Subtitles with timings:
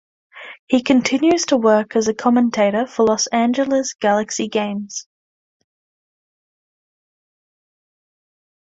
[0.65, 5.05] He continues to work as a commentator for Los Angeles Galaxy games.